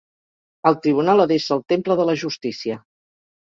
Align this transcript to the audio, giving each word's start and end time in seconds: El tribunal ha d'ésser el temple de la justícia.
El 0.69 0.77
tribunal 0.85 1.21
ha 1.21 1.27
d'ésser 1.33 1.53
el 1.57 1.63
temple 1.75 1.99
de 2.01 2.09
la 2.11 2.19
justícia. 2.25 2.83